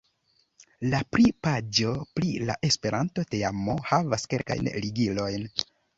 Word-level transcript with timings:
La 0.93 1.01
pri-paĝo 1.15 1.91
pri 2.19 2.31
la 2.51 2.55
Esperanto-teamo 2.69 3.77
havas 3.91 4.27
kelkajn 4.33 4.71
ligilojn. 4.87 5.47